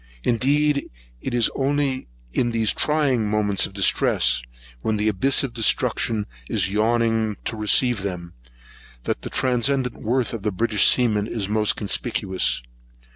Indeed 0.23 0.89
it 1.21 1.35
is 1.35 1.51
only 1.53 2.07
in 2.33 2.49
these 2.49 2.73
trying 2.73 3.29
moments 3.29 3.67
of 3.67 3.73
distress, 3.73 4.41
when 4.81 4.97
the 4.97 5.07
abyss 5.07 5.43
of 5.43 5.53
destruction 5.53 6.25
is 6.49 6.71
yawning 6.71 7.37
to 7.45 7.55
receive 7.55 8.01
them, 8.01 8.33
that 9.03 9.21
the 9.21 9.29
transcendent 9.29 10.01
worth 10.01 10.33
of 10.33 10.43
a 10.43 10.49
British 10.51 10.87
seaman 10.87 11.27
is 11.27 11.47
most 11.47 11.75
conspicuous. 11.75 12.63